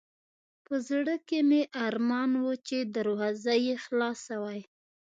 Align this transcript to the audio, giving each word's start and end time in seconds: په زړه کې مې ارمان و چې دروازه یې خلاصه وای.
په 0.65 0.73
زړه 0.87 1.15
کې 1.27 1.39
مې 1.49 1.61
ارمان 1.85 2.31
و 2.41 2.45
چې 2.67 2.77
دروازه 2.95 3.53
یې 3.65 3.75
خلاصه 3.85 4.33
وای. 4.43 4.61